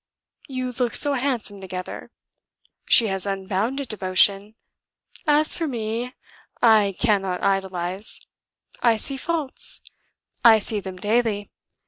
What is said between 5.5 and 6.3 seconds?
for me,